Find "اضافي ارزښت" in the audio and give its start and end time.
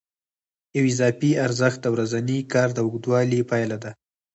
0.93-1.79